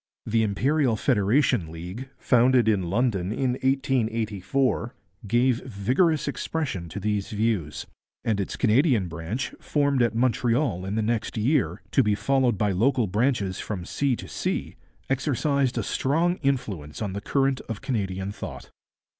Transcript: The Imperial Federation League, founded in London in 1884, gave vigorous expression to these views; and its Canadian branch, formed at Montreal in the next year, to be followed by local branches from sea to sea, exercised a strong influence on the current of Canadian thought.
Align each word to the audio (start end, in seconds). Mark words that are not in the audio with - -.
The 0.25 0.41
Imperial 0.41 0.95
Federation 0.95 1.71
League, 1.71 2.09
founded 2.17 2.67
in 2.67 2.89
London 2.89 3.31
in 3.31 3.51
1884, 3.61 4.95
gave 5.27 5.63
vigorous 5.63 6.27
expression 6.27 6.89
to 6.89 6.99
these 6.99 7.29
views; 7.29 7.85
and 8.23 8.39
its 8.39 8.55
Canadian 8.55 9.07
branch, 9.07 9.53
formed 9.59 10.01
at 10.01 10.15
Montreal 10.15 10.85
in 10.87 10.95
the 10.95 11.03
next 11.03 11.37
year, 11.37 11.83
to 11.91 12.01
be 12.01 12.15
followed 12.15 12.57
by 12.57 12.71
local 12.71 13.05
branches 13.05 13.59
from 13.59 13.85
sea 13.85 14.15
to 14.15 14.27
sea, 14.27 14.75
exercised 15.07 15.77
a 15.77 15.83
strong 15.83 16.37
influence 16.37 16.99
on 16.99 17.13
the 17.13 17.21
current 17.21 17.61
of 17.69 17.81
Canadian 17.81 18.31
thought. 18.31 18.71